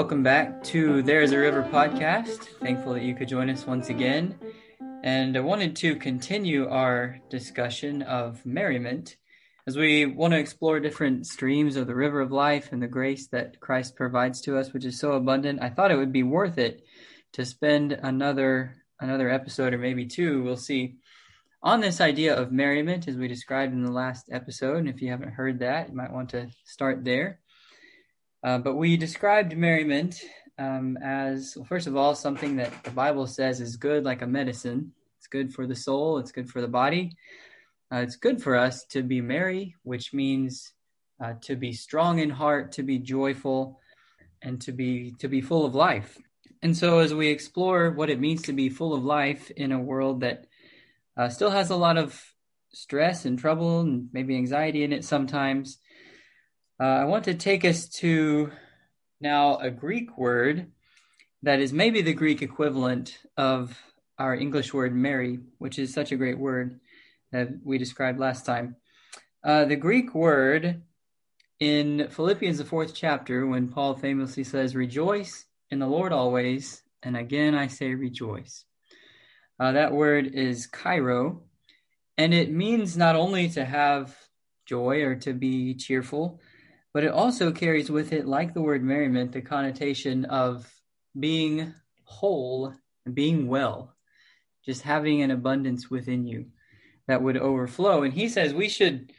Welcome 0.00 0.22
back 0.22 0.64
to 0.64 1.02
There's 1.02 1.32
a 1.32 1.38
River 1.38 1.62
podcast. 1.62 2.44
Thankful 2.58 2.94
that 2.94 3.02
you 3.02 3.14
could 3.14 3.28
join 3.28 3.50
us 3.50 3.66
once 3.66 3.90
again. 3.90 4.34
And 5.04 5.36
I 5.36 5.40
wanted 5.40 5.76
to 5.76 5.94
continue 5.94 6.66
our 6.66 7.18
discussion 7.28 8.00
of 8.00 8.46
merriment 8.46 9.16
as 9.66 9.76
we 9.76 10.06
want 10.06 10.32
to 10.32 10.38
explore 10.38 10.80
different 10.80 11.26
streams 11.26 11.76
of 11.76 11.86
the 11.86 11.94
river 11.94 12.22
of 12.22 12.32
life 12.32 12.72
and 12.72 12.82
the 12.82 12.88
grace 12.88 13.28
that 13.28 13.60
Christ 13.60 13.94
provides 13.94 14.40
to 14.40 14.56
us, 14.56 14.72
which 14.72 14.86
is 14.86 14.98
so 14.98 15.12
abundant. 15.12 15.62
I 15.62 15.68
thought 15.68 15.90
it 15.90 15.98
would 15.98 16.14
be 16.14 16.22
worth 16.22 16.56
it 16.56 16.80
to 17.34 17.44
spend 17.44 17.92
another 17.92 18.76
another 19.00 19.28
episode 19.28 19.74
or 19.74 19.78
maybe 19.78 20.06
two, 20.06 20.42
we'll 20.42 20.56
see, 20.56 20.94
on 21.62 21.82
this 21.82 22.00
idea 22.00 22.34
of 22.34 22.50
merriment 22.50 23.06
as 23.06 23.16
we 23.16 23.28
described 23.28 23.74
in 23.74 23.84
the 23.84 23.92
last 23.92 24.30
episode. 24.32 24.78
And 24.78 24.88
if 24.88 25.02
you 25.02 25.10
haven't 25.10 25.34
heard 25.34 25.58
that, 25.58 25.90
you 25.90 25.94
might 25.94 26.12
want 26.12 26.30
to 26.30 26.48
start 26.64 27.04
there. 27.04 27.40
Uh, 28.42 28.58
but 28.58 28.74
we 28.74 28.96
described 28.96 29.56
merriment 29.56 30.22
um, 30.58 30.96
as, 31.02 31.54
well, 31.56 31.64
first 31.64 31.86
of 31.86 31.96
all, 31.96 32.14
something 32.14 32.56
that 32.56 32.72
the 32.84 32.90
Bible 32.90 33.26
says 33.26 33.60
is 33.60 33.76
good 33.76 34.04
like 34.04 34.22
a 34.22 34.26
medicine. 34.26 34.92
It's 35.18 35.26
good 35.26 35.52
for 35.52 35.66
the 35.66 35.76
soul, 35.76 36.18
it's 36.18 36.32
good 36.32 36.48
for 36.48 36.60
the 36.60 36.68
body. 36.68 37.16
Uh, 37.92 37.98
it's 37.98 38.16
good 38.16 38.42
for 38.42 38.56
us 38.56 38.84
to 38.84 39.02
be 39.02 39.20
merry, 39.20 39.74
which 39.82 40.14
means 40.14 40.72
uh, 41.22 41.34
to 41.42 41.56
be 41.56 41.72
strong 41.72 42.18
in 42.18 42.30
heart, 42.30 42.72
to 42.72 42.82
be 42.82 42.98
joyful, 42.98 43.80
and 44.42 44.60
to 44.62 44.72
be 44.72 45.12
to 45.18 45.28
be 45.28 45.40
full 45.40 45.66
of 45.66 45.74
life. 45.74 46.16
And 46.62 46.76
so, 46.76 47.00
as 47.00 47.12
we 47.12 47.28
explore 47.28 47.90
what 47.90 48.10
it 48.10 48.20
means 48.20 48.42
to 48.42 48.52
be 48.52 48.68
full 48.68 48.94
of 48.94 49.04
life 49.04 49.50
in 49.50 49.72
a 49.72 49.80
world 49.80 50.20
that 50.20 50.46
uh, 51.16 51.28
still 51.28 51.50
has 51.50 51.70
a 51.70 51.76
lot 51.76 51.98
of 51.98 52.22
stress 52.72 53.24
and 53.24 53.38
trouble 53.38 53.80
and 53.80 54.08
maybe 54.12 54.36
anxiety 54.36 54.84
in 54.84 54.92
it 54.92 55.04
sometimes, 55.04 55.78
uh, 56.80 56.84
I 56.84 57.04
want 57.04 57.24
to 57.24 57.34
take 57.34 57.64
us 57.66 57.86
to 57.98 58.50
now 59.20 59.58
a 59.58 59.70
Greek 59.70 60.16
word 60.16 60.72
that 61.42 61.60
is 61.60 61.74
maybe 61.74 62.00
the 62.00 62.14
Greek 62.14 62.40
equivalent 62.40 63.18
of 63.36 63.78
our 64.18 64.34
English 64.34 64.72
word 64.72 64.94
merry, 64.94 65.40
which 65.58 65.78
is 65.78 65.92
such 65.92 66.10
a 66.10 66.16
great 66.16 66.38
word 66.38 66.80
that 67.32 67.48
we 67.64 67.76
described 67.76 68.18
last 68.18 68.46
time. 68.46 68.76
Uh, 69.44 69.66
the 69.66 69.76
Greek 69.76 70.14
word 70.14 70.82
in 71.58 72.08
Philippians, 72.08 72.56
the 72.56 72.64
fourth 72.64 72.94
chapter, 72.94 73.46
when 73.46 73.68
Paul 73.68 73.94
famously 73.94 74.44
says, 74.44 74.74
Rejoice 74.74 75.44
in 75.70 75.80
the 75.80 75.86
Lord 75.86 76.12
always, 76.12 76.82
and 77.02 77.14
again 77.14 77.54
I 77.54 77.66
say 77.66 77.94
rejoice. 77.94 78.64
Uh, 79.58 79.72
that 79.72 79.92
word 79.92 80.34
is 80.34 80.66
chairo, 80.66 81.42
and 82.16 82.32
it 82.32 82.50
means 82.50 82.96
not 82.96 83.16
only 83.16 83.50
to 83.50 83.66
have 83.66 84.16
joy 84.64 85.02
or 85.02 85.14
to 85.16 85.34
be 85.34 85.74
cheerful, 85.74 86.40
but 86.92 87.04
it 87.04 87.12
also 87.12 87.52
carries 87.52 87.90
with 87.90 88.12
it, 88.12 88.26
like 88.26 88.54
the 88.54 88.62
word 88.62 88.82
merriment, 88.82 89.32
the 89.32 89.40
connotation 89.40 90.24
of 90.26 90.68
being 91.18 91.72
whole, 92.04 92.74
being 93.12 93.46
well, 93.46 93.94
just 94.64 94.82
having 94.82 95.22
an 95.22 95.30
abundance 95.30 95.90
within 95.90 96.26
you 96.26 96.46
that 97.06 97.22
would 97.22 97.36
overflow. 97.36 98.02
And 98.02 98.12
he 98.12 98.28
says 98.28 98.52
we 98.52 98.68
should 98.68 99.12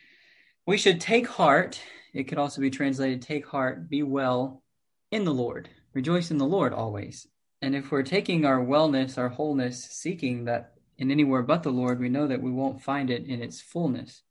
we 0.67 0.77
should 0.77 1.01
take 1.01 1.27
heart. 1.27 1.81
It 2.13 2.25
could 2.25 2.37
also 2.37 2.61
be 2.61 2.69
translated 2.69 3.21
take 3.21 3.47
heart, 3.47 3.89
be 3.89 4.03
well 4.03 4.63
in 5.11 5.23
the 5.23 5.33
Lord. 5.33 5.69
Rejoice 5.93 6.31
in 6.31 6.37
the 6.37 6.45
Lord 6.45 6.73
always. 6.73 7.27
And 7.61 7.75
if 7.75 7.91
we're 7.91 8.03
taking 8.03 8.45
our 8.45 8.59
wellness, 8.59 9.17
our 9.17 9.29
wholeness, 9.29 9.83
seeking 9.83 10.45
that 10.45 10.73
in 10.97 11.11
anywhere 11.11 11.41
but 11.41 11.63
the 11.63 11.69
Lord, 11.69 11.99
we 11.99 12.09
know 12.09 12.27
that 12.27 12.41
we 12.41 12.51
won't 12.51 12.81
find 12.81 13.09
it 13.09 13.25
in 13.25 13.41
its 13.41 13.61
fullness. 13.61 14.23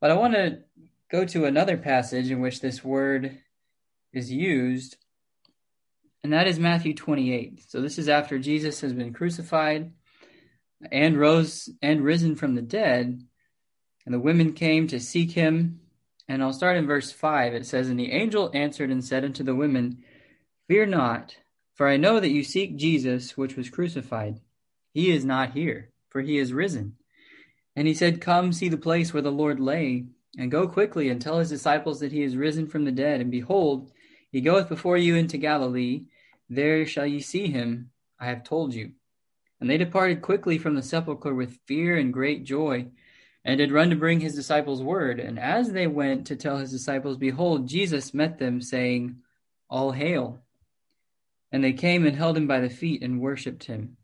But 0.00 0.10
I 0.10 0.14
want 0.14 0.34
to 0.34 0.58
go 1.10 1.24
to 1.24 1.44
another 1.44 1.76
passage 1.76 2.30
in 2.30 2.40
which 2.40 2.60
this 2.60 2.84
word 2.84 3.38
is 4.12 4.32
used, 4.32 4.96
and 6.22 6.32
that 6.32 6.48
is 6.48 6.58
Matthew 6.58 6.94
28. 6.94 7.64
So 7.68 7.80
this 7.80 7.98
is 7.98 8.08
after 8.08 8.38
Jesus 8.38 8.80
has 8.80 8.92
been 8.92 9.12
crucified 9.12 9.92
and 10.90 11.18
rose 11.18 11.70
and 11.80 12.02
risen 12.02 12.34
from 12.34 12.54
the 12.54 12.62
dead, 12.62 13.22
and 14.04 14.14
the 14.14 14.20
women 14.20 14.52
came 14.52 14.88
to 14.88 15.00
seek 15.00 15.32
him. 15.32 15.80
And 16.28 16.42
I'll 16.42 16.52
start 16.52 16.76
in 16.76 16.86
verse 16.86 17.12
5. 17.12 17.54
It 17.54 17.66
says, 17.66 17.88
And 17.88 18.00
the 18.00 18.10
angel 18.10 18.50
answered 18.54 18.90
and 18.90 19.04
said 19.04 19.24
unto 19.24 19.44
the 19.44 19.54
women, 19.54 20.02
Fear 20.66 20.86
not, 20.86 21.36
for 21.74 21.86
I 21.86 21.96
know 21.96 22.18
that 22.18 22.30
you 22.30 22.42
seek 22.42 22.76
Jesus, 22.76 23.36
which 23.36 23.54
was 23.54 23.70
crucified. 23.70 24.40
He 24.92 25.12
is 25.12 25.24
not 25.24 25.52
here, 25.52 25.90
for 26.08 26.22
he 26.22 26.38
is 26.38 26.52
risen. 26.52 26.96
And 27.76 27.86
he 27.86 27.94
said, 27.94 28.20
Come 28.20 28.52
see 28.52 28.68
the 28.68 28.76
place 28.76 29.12
where 29.12 29.22
the 29.22 29.30
Lord 29.30 29.60
lay, 29.60 30.06
and 30.38 30.50
go 30.50 30.68
quickly 30.68 31.08
and 31.08 31.20
tell 31.20 31.38
his 31.38 31.48
disciples 31.48 32.00
that 32.00 32.12
he 32.12 32.22
is 32.22 32.36
risen 32.36 32.66
from 32.66 32.84
the 32.84 32.92
dead. 32.92 33.20
And 33.20 33.30
behold, 33.30 33.90
he 34.30 34.40
goeth 34.40 34.68
before 34.68 34.96
you 34.96 35.16
into 35.16 35.38
Galilee. 35.38 36.04
There 36.48 36.86
shall 36.86 37.06
ye 37.06 37.20
see 37.20 37.48
him. 37.48 37.90
I 38.20 38.26
have 38.26 38.44
told 38.44 38.74
you. 38.74 38.92
And 39.60 39.70
they 39.70 39.78
departed 39.78 40.22
quickly 40.22 40.58
from 40.58 40.74
the 40.74 40.82
sepulchre 40.82 41.34
with 41.34 41.58
fear 41.66 41.96
and 41.96 42.12
great 42.12 42.44
joy, 42.44 42.88
and 43.44 43.58
did 43.58 43.72
run 43.72 43.90
to 43.90 43.96
bring 43.96 44.20
his 44.20 44.34
disciples 44.34 44.82
word. 44.82 45.18
And 45.18 45.38
as 45.38 45.72
they 45.72 45.86
went 45.86 46.26
to 46.26 46.36
tell 46.36 46.58
his 46.58 46.70
disciples, 46.70 47.16
behold, 47.16 47.68
Jesus 47.68 48.12
met 48.12 48.38
them, 48.38 48.60
saying, 48.60 49.16
All 49.70 49.92
hail. 49.92 50.40
And 51.52 51.64
they 51.64 51.72
came 51.72 52.04
and 52.04 52.16
held 52.16 52.36
him 52.36 52.46
by 52.46 52.60
the 52.60 52.68
feet 52.68 53.02
and 53.02 53.20
worshipped 53.20 53.64
him. 53.64 53.96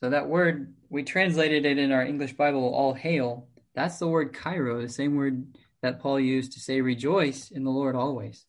So 0.00 0.10
that 0.10 0.28
word, 0.28 0.74
we 0.90 1.02
translated 1.02 1.64
it 1.64 1.78
in 1.78 1.92
our 1.92 2.04
English 2.04 2.34
Bible, 2.34 2.74
all 2.74 2.92
hail. 2.92 3.48
That's 3.76 3.98
the 3.98 4.08
word 4.08 4.34
chairo, 4.34 4.82
the 4.82 4.88
same 4.88 5.14
word 5.14 5.46
that 5.82 6.00
Paul 6.00 6.18
used 6.18 6.52
to 6.52 6.60
say, 6.60 6.80
rejoice 6.80 7.52
in 7.52 7.62
the 7.62 7.70
Lord 7.70 7.94
always. 7.94 8.44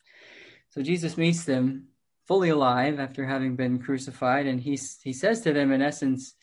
So 0.69 0.81
Jesus 0.81 1.17
meets 1.17 1.43
them 1.43 1.89
fully 2.25 2.49
alive 2.49 2.99
after 2.99 3.25
having 3.25 3.55
been 3.55 3.77
crucified, 3.77 4.47
and 4.47 4.59
he, 4.59 4.79
he 5.03 5.13
says 5.13 5.41
to 5.41 5.53
them, 5.53 5.71
in 5.71 5.83
essence, 5.83 6.33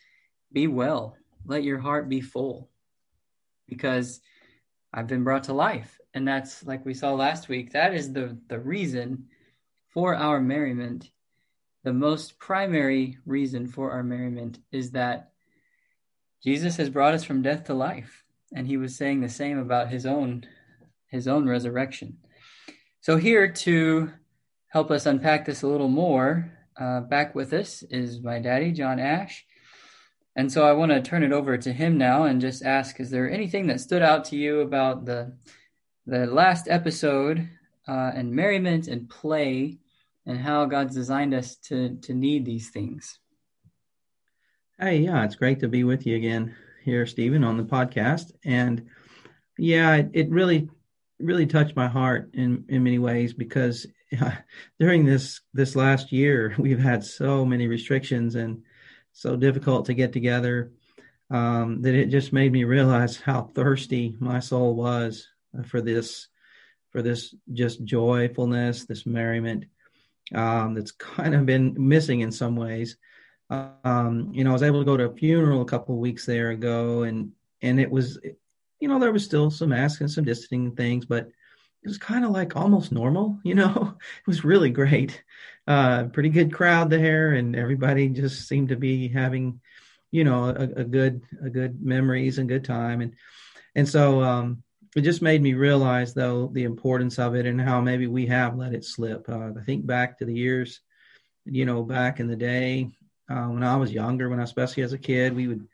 be 0.53 0.69
well, 0.69 1.17
let 1.45 1.65
your 1.65 1.79
heart 1.79 2.09
be 2.09 2.21
full, 2.21 2.71
because 3.67 4.21
I've 4.93 5.09
been 5.09 5.25
brought 5.25 5.45
to 5.45 5.53
life. 5.53 5.99
And 6.15 6.29
that's 6.29 6.65
like 6.65 6.87
we 6.87 6.95
saw 6.95 7.15
last 7.15 7.49
week, 7.49 7.73
that 7.73 7.93
is 7.93 8.13
the, 8.13 8.39
the 8.47 8.61
reason 8.61 9.27
for 9.89 10.15
our 10.15 10.41
merriment 10.41 11.11
the 11.85 11.93
most 11.93 12.39
primary 12.39 13.19
reason 13.27 13.69
for 13.69 13.93
our 13.93 14.03
merriment 14.03 14.59
is 14.73 14.93
that 14.93 15.33
Jesus 16.43 16.77
has 16.79 16.89
brought 16.89 17.15
us 17.15 17.25
from 17.25 17.43
death 17.43 17.65
to 17.65 17.75
life, 17.75 18.24
and 18.55 18.67
he 18.67 18.77
was 18.77 18.97
saying 18.97 19.21
the 19.21 19.29
same 19.29 19.59
about 19.59 19.91
his 19.91 20.07
own 20.07 20.47
his 21.09 21.29
own 21.29 21.49
resurrection. 21.49 22.17
So 23.01 23.17
here 23.17 23.53
to 23.53 24.11
help 24.69 24.91
us 24.91 25.07
unpack 25.07 25.45
this 25.45 25.63
a 25.63 25.69
little 25.69 25.89
more, 25.89 26.51
uh, 26.77 27.01
back 27.01 27.35
with 27.35 27.53
us 27.53 27.83
is 27.85 28.21
my 28.21 28.41
daddy, 28.41 28.73
John 28.73 28.99
Ash. 28.99 29.45
And 30.35 30.51
so 30.51 30.67
I 30.67 30.73
want 30.73 30.91
to 30.91 31.01
turn 31.01 31.23
it 31.23 31.31
over 31.31 31.57
to 31.57 31.73
him 31.73 31.99
now 31.99 32.25
and 32.25 32.41
just 32.41 32.65
ask: 32.65 32.99
Is 32.99 33.11
there 33.11 33.31
anything 33.31 33.67
that 33.69 33.81
stood 33.81 34.03
out 34.03 34.25
to 34.27 34.37
you 34.37 34.61
about 34.61 35.05
the 35.05 35.37
the 36.07 36.27
last 36.27 36.69
episode 36.69 37.49
uh, 37.89 38.13
and 38.15 38.33
merriment 38.33 38.89
and 38.89 39.09
play 39.09 39.79
and 40.27 40.39
how 40.39 40.65
God's 40.65 40.95
designed 40.95 41.35
us 41.35 41.57
to 41.57 41.97
to 42.03 42.15
need 42.15 42.45
these 42.45 42.71
things. 42.71 43.19
Hey, 44.79 44.99
yeah, 44.99 45.25
it's 45.25 45.37
great 45.37 45.61
to 45.61 45.69
be 45.69 45.85
with 45.85 46.07
you 46.07 46.17
again 46.17 46.55
here, 46.85 47.07
Stephen, 47.07 47.45
on 47.45 47.57
the 47.57 47.65
podcast. 47.65 48.33
And 48.45 48.89
yeah, 49.59 49.97
it, 49.97 50.11
it 50.13 50.31
really 50.31 50.69
really 51.21 51.47
touched 51.47 51.77
my 51.77 51.87
heart 51.89 52.31
in 52.35 52.65
in 52.69 52.83
many 52.83 52.99
ways 52.99 53.33
because 53.33 53.87
during 54.81 55.05
this 55.05 55.41
this 55.53 55.77
last 55.77 56.13
year 56.13 56.55
we've 56.59 56.79
had 56.79 57.05
so 57.05 57.45
many 57.45 57.67
restrictions 57.67 58.35
and 58.35 58.63
so 59.13 59.37
difficult 59.37 59.87
to 59.87 59.95
get 59.95 60.13
together 60.13 60.73
um, 61.31 61.83
that 61.83 61.95
it 61.95 62.07
just 62.07 62.33
made 62.33 62.53
me 62.53 62.65
realize 62.65 63.17
how 63.17 63.43
thirsty 63.55 64.15
my 64.19 64.41
soul 64.41 64.75
was 64.75 65.29
for 65.67 65.81
this 65.81 66.29
for 66.91 67.03
this 67.03 67.35
just 67.53 67.85
joyfulness, 67.85 68.85
this 68.85 69.05
merriment 69.05 69.65
um, 70.33 70.75
that's 70.75 70.93
kind 70.93 71.35
of 71.35 71.45
been 71.45 71.75
missing 71.77 72.21
in 72.21 72.31
some 72.31 72.55
ways. 72.55 72.97
Um, 73.51 74.31
you 74.33 74.45
know, 74.45 74.51
I 74.51 74.53
was 74.55 74.63
able 74.63 74.81
to 74.81 74.85
go 74.85 74.97
to 74.97 75.11
a 75.11 75.15
funeral 75.15 75.63
a 75.63 75.67
couple 75.67 75.97
weeks 75.97 76.27
there 76.27 76.51
ago, 76.51 77.03
and 77.03 77.33
and 77.63 77.79
it 77.79 77.91
was, 77.91 78.19
you 78.81 78.89
know, 78.89 78.99
there 78.99 79.13
was 79.13 79.25
still 79.25 79.51
some 79.51 79.71
masks 79.71 80.01
and 80.01 80.11
some 80.11 80.25
distancing 80.25 80.75
things, 80.75 81.05
but 81.07 81.27
it 81.27 81.89
was 81.89 81.99
kind 81.99 82.25
of 82.25 82.31
like 82.31 82.57
almost 82.57 82.93
normal. 82.93 83.39
You 83.45 83.55
know, 83.55 83.97
it 84.01 84.27
was 84.27 84.45
really 84.45 84.71
great. 84.71 85.23
Uh, 85.67 86.05
pretty 86.05 86.31
good 86.31 86.53
crowd 86.53 86.91
there, 86.91 87.33
and 87.33 87.55
everybody 87.57 88.09
just 88.09 88.49
seemed 88.49 88.71
to 88.71 88.77
be 88.77 89.09
having, 89.09 89.61
you 90.11 90.25
know, 90.25 90.45
a, 90.47 90.81
a 90.81 90.85
good 90.85 91.23
a 91.43 91.51
good 91.51 91.83
memories 91.83 92.39
and 92.39 92.49
good 92.49 92.65
time, 92.65 93.01
and 93.03 93.15
and 93.75 93.89
so 93.89 94.23
um, 94.23 94.63
it 94.97 95.03
just 95.03 95.23
made 95.23 95.43
me 95.43 95.55
realize 95.55 96.15
though 96.15 96.49
the 96.53 96.65
importance 96.65 97.19
of 97.19 97.35
it 97.35 97.47
and 97.47 97.61
how 97.61 97.81
maybe 97.81 98.07
we 98.07 98.27
have 98.27 98.57
let 98.57 98.75
it 98.75 98.85
slip. 98.85 99.29
Uh, 99.29 99.51
I 99.59 99.65
think 99.65 99.87
back 99.87 100.19
to 100.19 100.25
the 100.25 100.35
years, 100.35 100.81
you 101.45 101.67
know, 101.67 101.83
back 101.83 102.21
in 102.21 102.29
the 102.29 102.37
day 102.37 102.91
uh, 103.29 103.47
when 103.47 103.63
I 103.63 103.77
was 103.77 103.93
younger, 103.93 104.29
when 104.29 104.41
I, 104.41 104.45
especially 104.45 104.83
as 104.83 104.93
a 104.93 104.99
kid, 104.99 105.35
we 105.35 105.49
would 105.49 105.67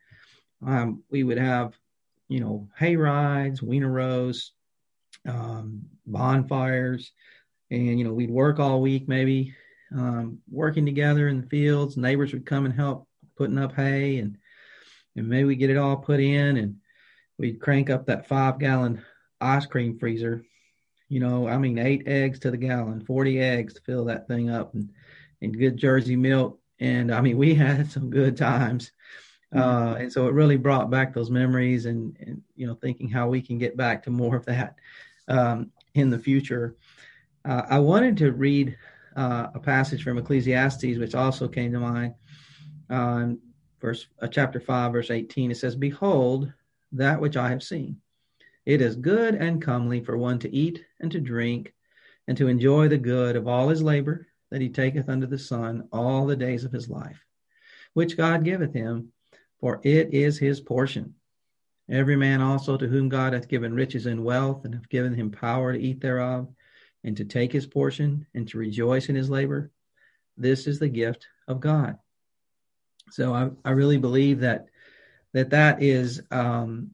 um, 0.65 1.03
we 1.11 1.25
would 1.25 1.39
have 1.39 1.75
you 2.29 2.41
know 2.41 2.69
hay 2.79 2.97
rides, 2.97 3.63
wiener 3.63 3.91
roast, 3.91 4.53
um, 5.27 5.83
bonfires, 6.07 7.13
and 7.71 7.99
you 7.99 8.05
know 8.05 8.13
we'd 8.13 8.31
work 8.31 8.59
all 8.59 8.81
week 8.81 9.09
maybe 9.09 9.55
um, 9.95 10.39
working 10.51 10.87
together 10.87 11.29
in 11.29 11.41
the 11.41 11.47
fields. 11.49 11.97
Neighbors 11.97 12.33
would 12.33 12.47
come 12.47 12.65
and 12.65 12.75
help 12.75 13.09
putting 13.37 13.59
up 13.59 13.75
hay, 13.75 14.19
and 14.19 14.37
and 15.17 15.29
maybe 15.29 15.45
we 15.45 15.57
get 15.57 15.71
it 15.71 15.77
all 15.77 15.97
put 15.97 16.21
in, 16.21 16.57
and 16.57 16.77
we'd 17.39 17.61
crank 17.61 17.91
up 17.91 18.07
that 18.07 18.29
five 18.29 18.59
gallon 18.59 19.03
ice 19.41 19.67
cream 19.67 19.99
freezer. 19.99 20.45
You 21.09 21.19
know, 21.19 21.49
I 21.49 21.59
mean, 21.59 21.79
eight 21.79 22.05
eggs 22.07 22.39
to 22.41 22.51
the 22.51 22.57
gallon, 22.57 23.05
forty 23.05 23.41
eggs 23.41 23.75
to 23.75 23.81
fill 23.81 24.05
that 24.05 24.29
thing 24.29 24.51
up, 24.51 24.75
and 24.75 24.91
and 25.43 25.59
good 25.59 25.77
Jersey 25.77 26.17
milk. 26.17 26.61
And 26.81 27.15
I 27.15 27.21
mean, 27.21 27.37
we 27.37 27.55
had 27.67 27.91
some 27.91 28.11
good 28.11 28.37
times. 28.37 28.93
Mm-hmm. 29.55 29.63
Uh, 29.63 29.95
and 29.95 30.13
so 30.13 30.27
it 30.27 30.35
really 30.35 30.57
brought 30.57 30.91
back 30.91 31.13
those 31.13 31.31
memories 31.31 31.87
and, 31.87 32.17
and, 32.21 32.43
you 32.57 32.67
know, 32.67 32.75
thinking 32.75 33.09
how 33.09 33.29
we 33.29 33.43
can 33.43 33.59
get 33.59 33.77
back 33.77 34.03
to 34.05 34.11
more 34.11 34.37
of 34.37 34.47
that 34.47 34.77
um, 35.29 35.71
in 35.95 36.11
the 36.11 36.19
future. 36.19 36.77
Uh, 37.45 37.63
I 37.69 37.79
wanted 37.79 38.17
to 38.19 38.33
read 38.33 38.77
uh, 39.17 39.49
a 39.55 39.61
passage 39.61 40.05
from 40.05 40.19
Ecclesiastes, 40.19 40.99
which 40.99 41.15
also 41.15 41.49
came 41.49 41.73
to 41.73 41.81
mind. 41.81 42.15
Uh, 42.89 43.31
verse 43.81 44.07
uh, 44.21 44.29
chapter 44.29 44.61
five, 44.61 44.93
verse 44.93 45.11
eighteen. 45.11 45.51
It 45.51 45.57
says, 45.57 45.75
"Behold, 45.75 46.53
that 46.93 47.21
which 47.21 47.37
I 47.37 47.49
have 47.49 47.63
seen, 47.63 47.97
it 48.67 48.81
is 48.81 48.97
good 48.97 49.35
and 49.35 49.63
comely 49.63 50.01
for 50.01 50.17
one 50.19 50.39
to 50.41 50.55
eat 50.55 50.85
and 51.01 51.11
to 51.13 51.21
drink, 51.21 51.73
and 52.29 52.37
to 52.37 52.49
enjoy 52.49 52.89
the 52.89 52.99
good 52.99 53.37
of 53.37 53.49
all 53.49 53.69
his 53.69 53.83
labor 53.83 54.27
that 54.51 54.61
he 54.61 54.69
taketh 54.69 55.09
under 55.09 55.27
the 55.27 55.39
sun 55.39 55.89
all 55.93 56.27
the 56.27 56.37
days 56.37 56.65
of 56.65 56.73
his 56.73 56.89
life, 56.89 57.25
which 57.95 58.17
God 58.17 58.45
giveth 58.45 58.73
him, 58.73 59.13
for 59.61 59.81
it 59.83 60.13
is 60.15 60.39
his 60.39 60.61
portion." 60.61 61.15
Every 61.89 62.17
man 62.17 62.41
also 62.41 62.77
to 62.77 62.87
whom 62.87 63.09
God 63.09 63.33
hath 63.33 63.49
given 63.49 63.75
riches 63.75 64.07
and 64.07 64.25
wealth, 64.25 64.65
and 64.65 64.75
hath 64.75 64.89
given 64.89 65.15
him 65.15 65.31
power 65.31 65.73
to 65.73 65.81
eat 65.81 66.01
thereof, 66.01 66.49
and 67.03 67.17
to 67.17 67.25
take 67.25 67.53
his 67.53 67.67
portion 67.67 68.27
and 68.35 68.47
to 68.49 68.59
rejoice 68.59 69.09
in 69.09 69.17
his 69.17 69.31
labor. 69.31 69.71
This 70.37 70.67
is 70.67 70.79
the 70.79 70.89
gift 70.89 71.27
of 71.49 71.61
God. 71.61 71.99
So 73.11 73.35
I, 73.35 73.51
I 73.65 73.73
really 73.73 73.99
believe 73.99 74.41
that 74.41 74.67
that 75.33 75.51
that 75.51 75.83
is 75.83 76.23
um, 76.31 76.93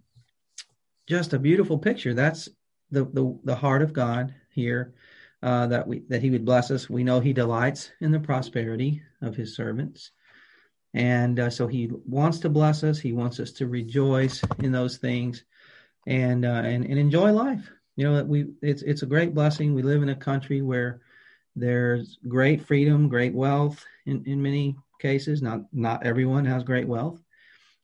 just 1.06 1.32
a 1.32 1.38
beautiful 1.38 1.78
picture. 1.78 2.14
That's 2.14 2.48
the, 2.90 3.04
the, 3.04 3.38
the 3.44 3.54
heart 3.54 3.82
of 3.82 3.92
God 3.92 4.34
here. 4.50 4.94
Uh, 5.42 5.66
that 5.66 5.86
we 5.86 6.00
that 6.08 6.22
He 6.22 6.30
would 6.30 6.44
bless 6.44 6.70
us. 6.70 6.88
We 6.88 7.04
know 7.04 7.20
He 7.20 7.32
delights 7.32 7.90
in 8.00 8.10
the 8.10 8.20
prosperity 8.20 9.02
of 9.20 9.36
His 9.36 9.54
servants, 9.54 10.10
and 10.94 11.38
uh, 11.38 11.50
so 11.50 11.66
He 11.66 11.90
wants 12.06 12.38
to 12.40 12.48
bless 12.48 12.82
us. 12.82 12.98
He 12.98 13.12
wants 13.12 13.38
us 13.38 13.52
to 13.52 13.66
rejoice 13.66 14.42
in 14.60 14.72
those 14.72 14.96
things, 14.96 15.44
and 16.06 16.44
uh, 16.44 16.62
and 16.64 16.84
and 16.84 16.98
enjoy 16.98 17.32
life. 17.32 17.70
You 17.96 18.04
know 18.10 18.24
we 18.24 18.46
it's 18.62 18.82
it's 18.82 19.02
a 19.02 19.06
great 19.06 19.34
blessing. 19.34 19.74
We 19.74 19.82
live 19.82 20.02
in 20.02 20.08
a 20.08 20.16
country 20.16 20.62
where 20.62 21.00
there's 21.54 22.18
great 22.28 22.62
freedom 22.62 23.08
great 23.08 23.34
wealth 23.34 23.84
in, 24.04 24.22
in 24.26 24.42
many 24.42 24.76
cases. 25.00 25.42
Not 25.42 25.62
not 25.72 26.04
everyone 26.04 26.44
has 26.44 26.64
great 26.64 26.88
wealth. 26.88 27.22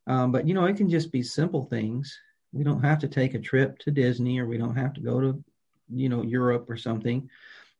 Um, 0.06 0.32
but 0.32 0.46
you 0.46 0.54
know 0.54 0.64
it 0.64 0.76
can 0.76 0.90
just 0.90 1.12
be 1.12 1.22
simple 1.22 1.64
things. 1.64 2.18
We 2.52 2.64
don't 2.64 2.82
have 2.84 2.98
to 3.00 3.08
take 3.08 3.34
a 3.34 3.38
trip 3.38 3.78
to 3.80 3.90
disney 3.90 4.38
or 4.38 4.46
we 4.46 4.58
don't 4.58 4.76
have 4.76 4.92
to 4.94 5.00
go 5.00 5.20
to 5.20 5.44
you 5.94 6.08
know 6.08 6.22
europe 6.22 6.68
or 6.68 6.76
something 6.76 7.28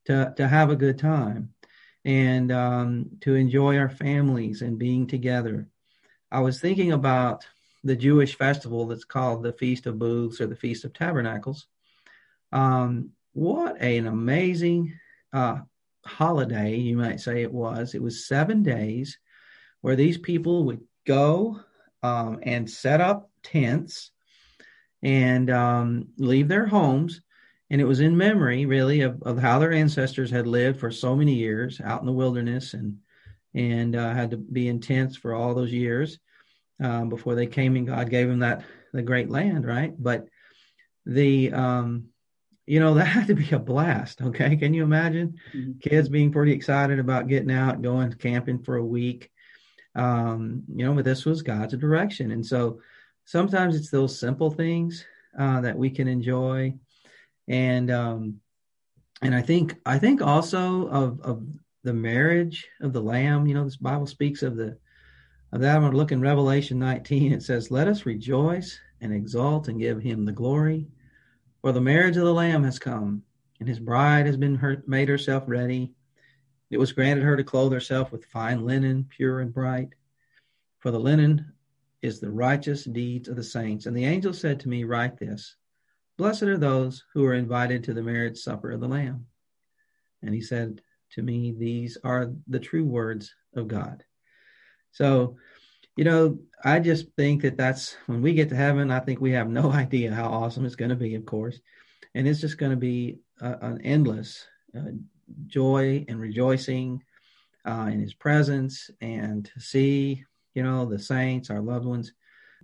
to 0.05 0.33
to 0.37 0.47
have 0.47 0.71
a 0.71 0.77
good 0.77 0.99
time 0.99 1.53
and 2.05 2.51
um, 2.51 3.11
to 3.21 3.35
enjoy 3.35 3.79
our 3.79 3.89
families 3.91 4.63
and 4.63 4.79
being 4.79 5.07
together 5.07 5.67
i 6.31 6.41
was 6.41 6.61
thinking 6.61 6.93
about 6.93 7.47
the 7.85 7.97
jewish 7.97 8.37
festival 8.37 8.87
that's 8.87 9.05
called 9.05 9.43
the 9.43 9.53
feast 9.53 9.87
of 9.87 9.99
booths 9.99 10.41
or 10.41 10.47
the 10.47 10.57
feast 10.57 10.85
of 10.85 10.93
tabernacles 10.93 11.67
um, 12.53 13.11
what 13.33 13.81
an 13.81 14.07
amazing 14.07 14.99
uh, 15.33 15.61
holiday, 16.05 16.77
you 16.77 16.97
might 16.97 17.21
say 17.21 17.43
it 17.43 17.53
was. 17.53 17.95
It 17.95 18.03
was 18.03 18.27
seven 18.27 18.63
days 18.63 19.19
where 19.81 19.97
these 19.97 20.19
people 20.19 20.65
would 20.65 20.81
go 21.07 21.61
um, 22.03 22.41
and 22.43 22.71
set 22.71 23.01
up 23.01 23.31
tents 23.43 24.11
and 25.03 25.51
um, 25.51 26.09
leave 26.19 26.49
their 26.49 26.67
homes. 26.67 27.21
And 27.73 27.81
it 27.81 27.85
was 27.85 28.01
in 28.01 28.17
memory, 28.17 28.67
really, 28.67 29.01
of, 29.01 29.21
of 29.23 29.39
how 29.39 29.59
their 29.59 29.73
ancestors 29.73 30.31
had 30.31 30.47
lived 30.47 30.79
for 30.79 30.91
so 30.91 31.17
many 31.17 31.35
years 31.35 31.81
out 31.83 32.01
in 32.01 32.07
the 32.07 32.13
wilderness 32.13 32.75
and 32.75 32.99
and 33.55 33.97
uh, 33.97 34.15
had 34.15 34.31
to 34.31 34.37
be 34.37 34.69
in 34.69 34.81
tents 34.81 35.17
for 35.17 35.35
all 35.35 35.55
those 35.55 35.73
years 35.73 36.19
um, 36.81 37.09
before 37.09 37.35
they 37.35 37.47
came 37.47 37.77
and 37.77 37.87
God 37.87 38.09
gave 38.09 38.29
them 38.29 38.39
that 38.39 38.65
the 38.93 39.03
great 39.03 39.29
land, 39.29 39.67
right? 39.67 39.93
But 39.99 40.27
the 41.07 41.53
um, 41.53 42.09
you 42.67 42.79
know 42.79 42.95
that 42.95 43.07
had 43.07 43.27
to 43.29 43.35
be 43.35 43.51
a 43.51 43.59
blast 43.59 44.23
okay 44.23 44.57
can 44.57 44.75
you 44.75 44.83
imagine 44.83 45.39
mm-hmm. 45.55 45.79
kids 45.81 46.09
being 46.09 46.33
pretty 46.33 46.53
excited 46.53 46.99
about 46.99 47.29
getting 47.29 47.51
out 47.51 47.83
going 47.83 48.13
camping 48.13 48.63
for 48.63 48.77
a 48.77 48.85
week 48.85 49.31
um, 49.95 50.63
you 50.75 50.85
know 50.85 50.95
but 50.95 51.05
this 51.05 51.25
was 51.25 51.43
god's 51.43 51.77
direction 51.77 52.31
and 52.31 52.45
so 52.45 52.81
sometimes 53.25 53.77
it's 53.77 53.91
those 53.91 54.19
simple 54.19 54.51
things 54.51 55.05
uh, 55.39 55.61
that 55.61 55.77
we 55.77 55.91
can 55.91 56.07
enjoy 56.07 56.73
and 57.49 57.91
um, 57.91 58.41
and 59.23 59.35
i 59.35 59.43
think 59.43 59.77
i 59.87 59.99
think 59.99 60.23
also 60.23 60.87
of 60.89 61.21
of 61.21 61.43
the 61.85 61.95
marriage 61.95 62.69
of 62.81 62.93
the 62.93 63.01
lamb 63.01 63.47
you 63.47 63.55
know 63.55 63.65
this 63.65 63.77
bible 63.77 64.07
speaks 64.07 64.43
of 64.43 64.57
the 64.57 64.77
of 65.53 65.61
that 65.61 65.75
i'm 65.75 65.83
going 65.83 65.93
to 65.93 65.99
look 65.99 66.13
in 66.13 66.21
revelation 66.21 66.79
19 66.79 67.33
it 67.33 67.43
says 67.43 67.71
let 67.71 67.89
us 67.89 68.07
rejoice 68.07 68.79
and 69.01 69.13
exult 69.13 69.69
and 69.69 69.81
give 69.81 70.01
him 70.01 70.25
the 70.25 70.33
glory 70.33 70.87
for 71.63 71.71
the 71.71 71.81
marriage 71.81 72.17
of 72.17 72.25
the 72.25 72.35
Lamb 72.35 72.65
has 72.65 72.81
come, 72.81 73.23
and 73.61 73.69
his 73.69 73.79
bride 73.79 74.27
has 74.27 74.37
been 74.37 74.57
her, 74.57 74.83
made 74.89 75.09
herself 75.09 75.45
ready. 75.47 75.93
It 76.71 76.79
was 76.79 76.91
granted 76.91 77.23
her 77.23 77.37
to 77.37 77.45
clothe 77.45 77.73
herself 77.73 78.11
with 78.11 78.25
fine 78.25 78.67
linen, 78.67 79.07
pure 79.09 79.39
and 79.39 79.55
bright. 79.55 79.91
For 80.81 80.91
the 80.91 80.99
linen 80.99 81.53
is 82.03 82.19
the 82.19 82.33
righteous 82.33 82.83
deeds 82.83 83.29
of 83.29 83.37
the 83.37 83.45
saints. 83.45 83.87
And 83.87 83.97
the 83.97 84.05
angel 84.05 84.33
said 84.33 84.59
to 84.61 84.69
me, 84.69 84.83
Write 84.83 85.19
this 85.19 85.55
Blessed 86.19 86.45
are 86.45 86.59
those 86.59 87.05
who 87.15 87.25
are 87.25 87.35
invited 87.35 87.85
to 87.85 87.95
the 87.95 88.03
marriage 88.03 88.39
supper 88.39 88.71
of 88.71 88.81
the 88.81 88.89
Lamb. 88.89 89.27
And 90.23 90.35
he 90.35 90.41
said 90.41 90.83
to 91.13 91.23
me, 91.23 91.53
These 91.53 91.99
are 92.05 92.33
the 92.47 92.61
true 92.61 92.85
words 92.85 93.35
of 93.55 93.69
God. 93.69 94.05
So 94.93 95.37
you 95.97 96.05
know, 96.05 96.39
I 96.65 96.79
just 96.79 97.07
think 97.17 97.43
that 97.43 97.57
that's 97.57 97.97
when 98.07 98.23
we 98.23 98.33
get 98.35 98.49
to 98.49 98.57
heaven, 98.57 98.91
I 98.91 99.01
think 99.01 99.21
we 99.21 99.33
have 99.33 99.49
no 99.49 99.71
idea 99.73 100.15
how 100.15 100.29
awesome 100.29 100.65
it's 100.65 100.77
going 100.77 100.91
to 100.91 100.97
be, 100.97 101.15
of 101.15 101.27
course. 101.27 101.61
And 102.15 102.27
it's 102.27 102.41
just 102.41 102.59
going 102.59 102.71
to 102.71 102.77
be 102.77 103.19
uh, 103.41 103.57
an 103.61 103.81
endless 103.83 104.47
uh, 104.77 104.91
joy 105.47 106.05
and 106.09 106.21
rejoicing 106.21 107.03
uh, 107.67 107.89
in 107.93 108.01
his 108.01 108.15
presence 108.15 108.91
and 109.01 109.45
to 109.47 109.61
see, 109.61 110.25
you 110.55 110.63
know, 110.63 110.85
the 110.85 110.99
saints, 110.99 111.51
our 111.51 111.61
loved 111.61 111.85
ones. 111.87 112.13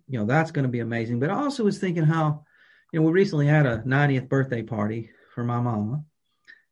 You 0.07 0.19
know, 0.19 0.25
that's 0.25 0.51
going 0.51 0.65
to 0.65 0.71
be 0.71 0.81
amazing. 0.81 1.21
But 1.21 1.31
I 1.31 1.35
also 1.35 1.65
was 1.65 1.79
thinking 1.79 2.05
how, 2.05 2.45
you 2.93 3.01
know, 3.01 3.07
we 3.07 3.13
recently 3.13 3.47
had 3.47 3.67
a 3.67 3.79
90th 3.79 4.29
birthday 4.29 4.63
party 4.63 5.11
for 5.35 5.45
my 5.45 5.61
mama. 5.61 6.03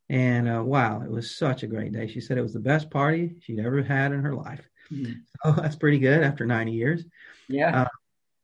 And 0.09 0.49
uh, 0.49 0.63
wow, 0.65 1.03
it 1.03 1.11
was 1.11 1.37
such 1.37 1.63
a 1.63 1.67
great 1.67 1.93
day. 1.93 2.07
She 2.07 2.21
said 2.21 2.39
it 2.39 2.43
was 2.43 2.53
the 2.53 2.61
best 2.61 2.91
party 2.91 3.37
she'd 3.43 3.59
ever 3.59 3.83
had 3.83 4.13
in 4.13 4.23
her 4.23 4.35
life. 4.35 4.69
Mm. 4.91 5.17
So 5.45 5.53
that's 5.57 5.77
pretty 5.77 5.99
good 5.99 6.23
after 6.23 6.47
90 6.47 6.73
years. 6.73 7.05
Yeah. 7.49 7.83
Uh, 7.83 7.89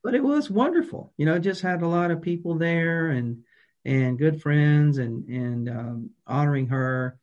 but 0.02 0.14
it 0.14 0.22
was 0.22 0.50
wonderful. 0.50 1.12
You 1.16 1.26
know, 1.26 1.38
just 1.38 1.62
had 1.62 1.82
a 1.82 1.88
lot 1.88 2.10
of 2.10 2.22
people 2.22 2.56
there 2.56 3.10
and 3.10 3.44
and 3.84 4.18
good 4.18 4.40
friends 4.40 4.98
and 4.98 5.28
and 5.28 5.68
um, 5.68 6.10
honoring 6.26 6.66
her. 6.68 7.18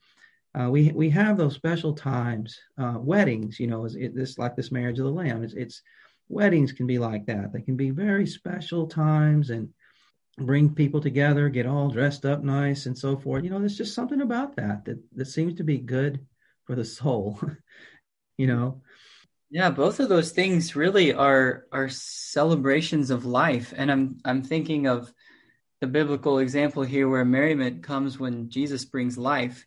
Uh, 0.58 0.70
we 0.70 0.92
we 0.94 1.10
have 1.10 1.38
those 1.38 1.56
special 1.56 1.94
times, 1.94 2.58
uh, 2.78 2.96
weddings. 2.98 3.60
You 3.60 3.68
know, 3.68 3.86
is 3.86 3.96
it, 3.96 4.16
this 4.16 4.38
like 4.38 4.56
this 4.56 4.72
marriage 4.72 4.98
of 5.00 5.06
the 5.06 5.12
lamb? 5.12 5.44
It's, 5.44 5.54
it's 5.54 5.82
weddings 6.30 6.72
can 6.72 6.88
be 6.88 7.00
like 7.00 7.26
that. 7.26 7.52
They 7.52 7.62
can 7.62 7.76
be 7.76 7.90
very 7.90 8.26
special 8.26 8.88
times 8.88 9.50
and 9.50 9.70
bring 10.46 10.74
people 10.74 11.02
together, 11.02 11.50
get 11.50 11.66
all 11.66 11.90
dressed 11.90 12.26
up 12.26 12.44
nice 12.44 12.86
and 12.86 12.98
so 12.98 13.18
forth. 13.18 13.44
You 13.44 13.50
know, 13.50 13.60
there's 13.60 13.78
just 13.78 13.96
something 13.96 14.22
about 14.22 14.56
that 14.56 14.86
that 14.86 15.00
that 15.16 15.26
seems 15.26 15.56
to 15.56 15.64
be 15.64 15.78
good 15.78 16.26
for 16.66 16.76
the 16.76 16.86
soul. 16.86 17.40
you 18.38 18.48
know, 18.48 18.82
yeah, 19.50 19.70
both 19.70 20.00
of 20.00 20.10
those 20.10 20.32
things 20.32 20.76
really 20.76 21.14
are 21.14 21.66
are 21.72 21.90
celebrations 21.90 23.10
of 23.10 23.26
life, 23.26 23.74
and 23.76 23.92
I'm 23.92 24.18
I'm 24.24 24.44
thinking 24.44 24.88
of 24.88 25.12
the 25.82 25.88
biblical 25.88 26.40
example 26.40 26.84
here 26.84 27.08
where 27.08 27.26
merriment 27.26 27.84
comes 27.84 28.20
when 28.20 28.50
Jesus 28.50 28.86
brings 28.86 29.18
life. 29.18 29.66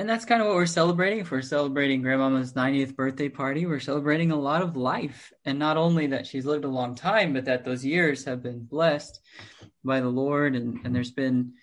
And 0.00 0.08
that's 0.08 0.24
kind 0.24 0.40
of 0.40 0.46
what 0.46 0.54
we're 0.54 0.66
celebrating. 0.66 1.18
If 1.18 1.32
we're 1.32 1.42
celebrating 1.42 2.02
grandmama's 2.02 2.52
90th 2.52 2.94
birthday 2.94 3.28
party, 3.28 3.66
we're 3.66 3.80
celebrating 3.80 4.30
a 4.30 4.38
lot 4.38 4.62
of 4.62 4.76
life. 4.76 5.32
And 5.44 5.58
not 5.58 5.76
only 5.76 6.06
that 6.08 6.26
she's 6.26 6.46
lived 6.46 6.64
a 6.64 6.68
long 6.68 6.94
time, 6.94 7.32
but 7.32 7.46
that 7.46 7.64
those 7.64 7.84
years 7.84 8.24
have 8.24 8.40
been 8.40 8.64
blessed 8.64 9.18
by 9.84 10.00
the 10.00 10.08
Lord 10.08 10.56
and, 10.56 10.80
and 10.84 10.94
there's 10.94 11.10
been 11.10 11.54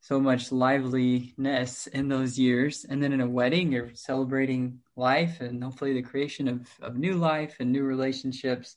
so 0.00 0.20
much 0.20 0.52
liveliness 0.52 1.88
in 1.88 2.08
those 2.08 2.38
years. 2.38 2.86
And 2.88 3.02
then 3.02 3.12
in 3.12 3.20
a 3.20 3.28
wedding, 3.28 3.72
you're 3.72 3.94
celebrating 3.94 4.78
life 4.94 5.40
and 5.40 5.62
hopefully 5.64 5.94
the 5.94 6.02
creation 6.02 6.46
of, 6.46 6.68
of 6.80 6.96
new 6.96 7.14
life 7.14 7.56
and 7.58 7.72
new 7.72 7.82
relationships. 7.82 8.76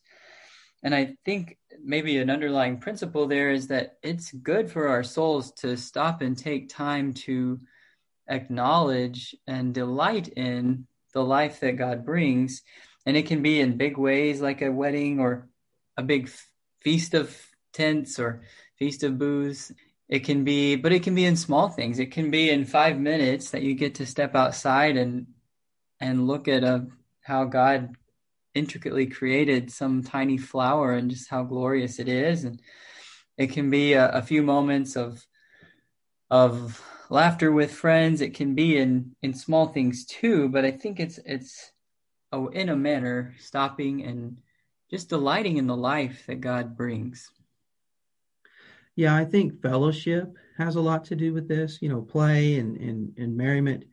And 0.82 0.96
I 0.96 1.16
think 1.26 1.58
maybe 1.84 2.18
an 2.18 2.32
underlying 2.32 2.78
principle 2.80 3.28
there 3.28 3.52
is 3.52 3.68
that 3.68 3.98
it's 4.02 4.32
good 4.32 4.72
for 4.72 4.88
our 4.88 5.04
souls 5.04 5.52
to 5.58 5.78
stop 5.78 6.22
and 6.22 6.36
take 6.36 6.70
time 6.70 7.14
to 7.14 7.60
acknowledge 8.28 9.36
and 9.46 9.74
delight 9.74 10.30
in 10.30 10.88
the 11.14 11.24
life 11.24 11.60
that 11.60 11.78
God 11.78 12.06
brings. 12.06 12.64
And 13.06 13.16
it 13.18 13.28
can 13.28 13.44
be 13.44 13.60
in 13.60 13.78
big 13.78 13.98
ways, 13.98 14.42
like 14.42 14.62
a 14.62 14.72
wedding 14.72 15.20
or 15.20 15.48
a 15.98 16.02
big 16.02 16.32
feast 16.82 17.14
of 17.14 17.36
tents 17.74 18.20
or 18.20 18.42
feast 18.80 19.04
of 19.04 19.20
booths. 19.20 19.72
It 20.08 20.24
can 20.24 20.44
be, 20.44 20.76
but 20.76 20.92
it 20.92 21.04
can 21.04 21.14
be 21.14 21.26
in 21.26 21.36
small 21.36 21.70
things. 21.70 22.00
It 22.00 22.12
can 22.12 22.32
be 22.32 22.50
in 22.50 22.66
five 22.66 22.98
minutes 22.98 23.52
that 23.52 23.62
you 23.62 23.76
get 23.76 23.96
to 23.96 24.06
step 24.06 24.36
outside 24.36 24.98
and 24.98 25.28
and 26.02 26.28
look 26.28 26.48
at 26.48 26.64
a, 26.64 26.76
uh, 26.76 26.80
how 27.22 27.44
God 27.44 27.96
intricately 28.56 29.06
created 29.06 29.72
some 29.72 30.02
tiny 30.02 30.38
flower 30.38 30.94
and 30.94 31.12
just 31.12 31.30
how 31.30 31.44
glorious 31.44 32.00
it 32.00 32.08
is. 32.08 32.46
And 32.46 32.62
it 33.38 33.48
can 33.48 33.70
be 33.70 33.94
a, 33.94 34.10
a 34.10 34.22
few 34.22 34.42
moments 34.42 34.96
of 34.96 35.26
of 36.32 36.82
laughter 37.10 37.52
with 37.52 37.72
friends. 37.72 38.22
It 38.22 38.34
can 38.34 38.56
be 38.56 38.78
in 38.78 39.16
in 39.22 39.34
small 39.34 39.68
things 39.68 40.06
too. 40.06 40.50
But 40.50 40.66
I 40.66 40.72
think 40.72 41.00
it's 41.00 41.20
it's 41.26 41.72
oh, 42.32 42.48
in 42.48 42.70
a 42.70 42.76
manner 42.76 43.36
stopping 43.40 44.04
and 44.04 44.38
just 44.90 45.10
delighting 45.10 45.58
in 45.58 45.68
the 45.68 45.78
life 45.78 46.26
that 46.28 46.42
God 46.42 46.76
brings. 46.76 47.30
Yeah, 49.00 49.16
I 49.16 49.24
think 49.24 49.62
fellowship 49.62 50.36
has 50.58 50.76
a 50.76 50.82
lot 50.82 51.06
to 51.06 51.16
do 51.16 51.34
with 51.34 51.48
this. 51.48 51.82
You 51.82 51.88
know, 51.88 52.02
play 52.02 52.60
and 52.60 52.76
and, 52.76 53.18
and 53.18 53.38
merriment. 53.38 53.86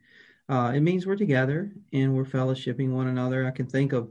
Uh, 0.49 0.73
it 0.75 0.81
means 0.81 1.07
we're 1.07 1.15
together 1.15 1.71
and 1.93 2.13
we're 2.13 2.25
fellowshipping 2.25 2.89
one 2.89 3.07
another. 3.07 3.47
I 3.47 3.51
can 3.51 3.67
think 3.67 3.93
of 3.93 4.09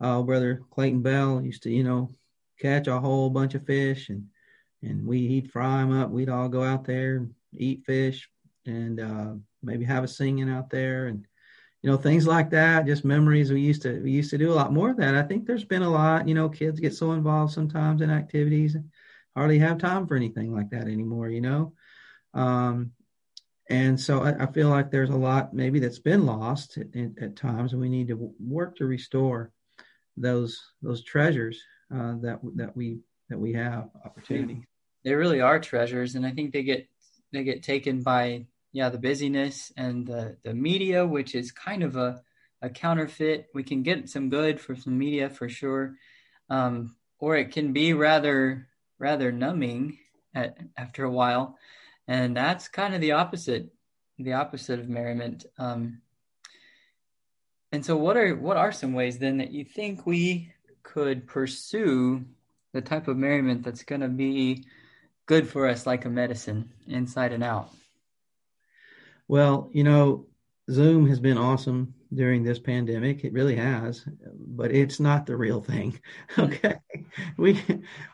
uh, 0.00 0.22
brother 0.22 0.62
Clayton 0.70 1.02
Bell 1.02 1.42
used 1.42 1.64
to, 1.64 1.70
you 1.72 1.82
know, 1.82 2.10
catch 2.60 2.86
a 2.86 3.00
whole 3.00 3.28
bunch 3.28 3.56
of 3.56 3.66
fish 3.66 4.08
and 4.08 4.28
and 4.82 5.04
we 5.04 5.26
he'd 5.26 5.50
fry 5.50 5.80
them 5.80 5.90
up. 5.90 6.10
We'd 6.10 6.28
all 6.28 6.48
go 6.48 6.62
out 6.62 6.84
there 6.84 7.16
and 7.16 7.34
eat 7.56 7.82
fish 7.84 8.30
and 8.66 9.00
uh, 9.00 9.32
maybe 9.64 9.84
have 9.84 10.04
a 10.04 10.08
singing 10.08 10.48
out 10.48 10.70
there 10.70 11.08
and 11.08 11.26
you 11.82 11.90
know 11.90 11.96
things 11.96 12.24
like 12.24 12.50
that. 12.50 12.86
Just 12.86 13.04
memories 13.04 13.50
we 13.50 13.62
used 13.62 13.82
to 13.82 14.00
we 14.00 14.12
used 14.12 14.30
to 14.30 14.38
do 14.38 14.52
a 14.52 14.54
lot 14.60 14.72
more 14.72 14.90
of 14.90 14.96
that. 14.98 15.16
I 15.16 15.24
think 15.24 15.44
there's 15.44 15.64
been 15.64 15.82
a 15.82 15.90
lot. 15.90 16.28
You 16.28 16.34
know, 16.34 16.48
kids 16.48 16.78
get 16.78 16.94
so 16.94 17.10
involved 17.14 17.52
sometimes 17.52 18.00
in 18.00 18.10
activities, 18.10 18.76
hardly 19.36 19.58
have 19.58 19.78
time 19.78 20.06
for 20.06 20.16
anything 20.16 20.52
like 20.52 20.70
that 20.70 20.88
anymore. 20.88 21.28
You 21.28 21.42
know. 21.42 21.72
Um, 22.34 22.92
and 23.68 24.00
so 24.00 24.22
I, 24.22 24.44
I, 24.44 24.46
feel 24.52 24.68
like 24.68 24.90
there's 24.90 25.10
a 25.10 25.16
lot 25.16 25.52
maybe 25.52 25.80
that's 25.80 25.98
been 25.98 26.24
lost 26.24 26.78
at, 26.78 26.86
at, 27.20 27.34
times, 27.34 27.72
and 27.72 27.80
we 27.80 27.88
need 27.88 28.08
to 28.08 28.32
work 28.38 28.76
to 28.76 28.86
restore 28.86 29.50
those 30.16 30.60
those 30.82 31.02
treasures 31.02 31.60
uh, 31.92 32.14
that 32.20 32.40
that 32.54 32.76
we 32.76 33.00
that 33.28 33.38
we 33.38 33.54
have 33.54 33.88
opportunity. 34.04 34.66
They 35.04 35.14
really 35.14 35.40
are 35.40 35.58
treasures, 35.58 36.14
and 36.14 36.24
I 36.24 36.30
think 36.30 36.52
they 36.52 36.62
get 36.62 36.88
they 37.32 37.42
get 37.42 37.62
taken 37.62 38.02
by 38.02 38.46
yeah 38.72 38.88
the 38.88 38.98
busyness 38.98 39.72
and 39.76 40.06
the 40.06 40.36
the 40.44 40.54
media, 40.54 41.06
which 41.06 41.34
is 41.34 41.50
kind 41.50 41.82
of 41.82 41.96
a 41.96 42.22
a 42.62 42.70
counterfeit. 42.70 43.48
We 43.52 43.64
can 43.64 43.82
get 43.82 44.08
some 44.08 44.30
good 44.30 44.60
for 44.60 44.76
some 44.76 44.96
media 44.96 45.28
for 45.28 45.48
sure, 45.48 45.96
um, 46.50 46.94
or 47.18 47.36
it 47.36 47.50
can 47.50 47.72
be 47.72 47.92
rather 47.94 48.68
rather 48.98 49.32
numbing 49.32 49.98
at 50.34 50.58
after 50.76 51.04
a 51.04 51.10
while, 51.10 51.58
and 52.08 52.36
that's 52.36 52.68
kind 52.68 52.94
of 52.94 53.00
the 53.00 53.12
opposite 53.12 53.70
the 54.18 54.32
opposite 54.32 54.80
of 54.80 54.88
merriment. 54.88 55.44
Um, 55.58 56.00
and 57.72 57.84
so, 57.84 57.96
what 57.96 58.16
are 58.16 58.34
what 58.34 58.56
are 58.56 58.72
some 58.72 58.92
ways 58.92 59.18
then 59.18 59.38
that 59.38 59.52
you 59.52 59.64
think 59.64 60.06
we 60.06 60.52
could 60.82 61.26
pursue 61.26 62.24
the 62.72 62.80
type 62.80 63.08
of 63.08 63.16
merriment 63.16 63.62
that's 63.62 63.82
going 63.82 64.00
to 64.00 64.08
be 64.08 64.64
good 65.26 65.48
for 65.48 65.66
us, 65.66 65.86
like 65.86 66.04
a 66.04 66.10
medicine, 66.10 66.70
inside 66.86 67.32
and 67.32 67.42
out? 67.42 67.70
Well, 69.28 69.70
you 69.72 69.82
know, 69.82 70.26
Zoom 70.70 71.08
has 71.08 71.18
been 71.18 71.38
awesome 71.38 71.94
during 72.14 72.42
this 72.42 72.58
pandemic. 72.58 73.24
It 73.24 73.32
really 73.32 73.56
has, 73.56 74.04
but 74.36 74.72
it's 74.72 75.00
not 75.00 75.26
the 75.26 75.36
real 75.36 75.60
thing. 75.60 75.98
Okay, 76.38 76.76
we 77.36 77.60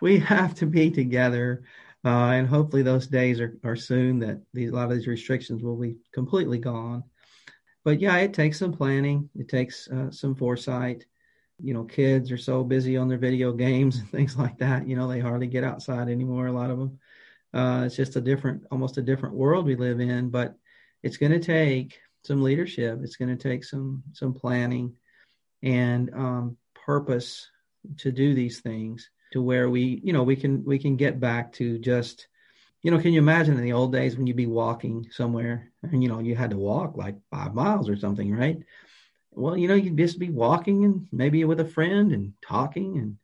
we 0.01 0.19
have 0.21 0.55
to 0.57 0.67
be 0.67 0.91
together, 0.91 1.65
uh, 2.05 2.31
and 2.31 2.47
hopefully 2.47 2.83
those 2.83 3.07
days 3.07 3.41
are, 3.41 3.59
are 3.65 3.77
soon. 3.77 4.21
That 4.21 4.43
these 4.53 4.71
a 4.71 4.75
lot 4.75 4.91
of 4.91 4.97
these 4.97 5.07
restrictions 5.07 5.63
will 5.63 5.77
be 5.77 5.97
completely 6.13 6.59
gone 6.59 7.05
but 7.85 8.01
yeah, 8.01 8.17
it 8.19 8.33
takes 8.33 8.59
some 8.59 8.73
planning. 8.73 9.29
It 9.37 9.49
takes 9.49 9.89
uh, 9.89 10.11
some 10.11 10.35
foresight. 10.35 11.05
You 11.61 11.75
know, 11.75 11.85
kids 11.85 12.31
are 12.31 12.39
so 12.39 12.65
busy 12.65 12.97
on 12.97 13.09
their 13.09 13.19
video 13.19 13.53
games 13.53 13.99
and 13.99 14.09
things 14.11 14.37
like 14.37 14.59
that. 14.59 14.87
You 14.87 14.97
know, 14.97 15.09
they 15.09 15.21
hardly 15.21 15.47
get 15.47 15.65
outside 15.65 16.09
anymore. 16.09 16.47
A 16.47 16.53
lot 16.53 16.71
of 16.71 16.79
them. 16.79 16.99
Uh, 17.55 17.85
it's 17.87 17.97
just 17.97 18.17
a 18.17 18.21
different, 18.21 18.65
almost 18.71 18.97
a 18.97 19.03
different 19.03 19.35
world 19.35 19.67
we 19.67 19.77
live 19.77 20.01
in. 20.01 20.31
But 20.31 20.55
it's 21.03 21.17
going 21.17 21.33
to 21.33 21.41
take 21.41 21.99
some 22.25 22.43
leadership. 22.43 23.01
It's 23.03 23.17
going 23.17 23.37
to 23.37 23.43
take 23.43 23.65
some 23.65 24.03
some 24.13 24.35
planning 24.35 24.95
and 25.63 26.13
um, 26.15 26.57
purpose 26.75 27.49
to 27.99 28.13
do 28.13 28.35
these 28.35 28.61
things 28.61 29.11
to 29.33 29.43
where 29.43 29.71
we, 29.71 30.01
you 30.05 30.13
know, 30.13 30.23
we 30.23 30.37
can 30.37 30.65
we 30.65 30.79
can 30.79 30.97
get 30.97 31.21
back 31.21 31.53
to 31.55 31.79
just 31.79 32.27
you 32.83 32.91
know, 32.91 32.99
can 32.99 33.13
you 33.13 33.21
imagine 33.21 33.55
in 33.55 33.63
the 33.63 33.73
old 33.73 33.93
days 33.93 34.17
when 34.17 34.27
you'd 34.27 34.37
be 34.37 34.47
walking 34.47 35.07
somewhere 35.13 35.71
and, 35.85 36.03
you 36.03 36.09
know, 36.09 36.19
you 36.19 36.35
had 36.35 36.51
to 36.51 36.57
walk 36.57 36.97
like 36.97 37.15
five 37.31 37.55
miles 37.55 37.89
or 37.89 37.97
something, 37.97 38.35
right? 38.35 38.59
Well, 39.31 39.57
you 39.57 39.69
know, 39.69 39.75
you'd 39.75 39.97
just 39.97 40.19
be 40.19 40.31
walking 40.31 40.85
and 40.85 41.07
maybe 41.13 41.45
with 41.45 41.61
a 41.61 41.65
friend 41.65 42.13
and 42.13 42.33
talking 42.43 42.99
and, 42.99 43.19